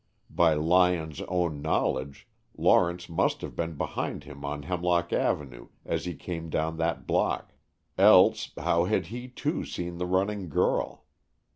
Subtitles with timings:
[0.31, 6.15] By Lyon's own knowledge, Lawrence must have been behind him on Hemlock Avenue as he
[6.15, 7.53] came down that block,
[7.99, 11.05] else how had he, too, seen the running girl?